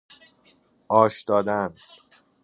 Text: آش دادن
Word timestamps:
آش 0.89 1.21
دادن 1.25 1.75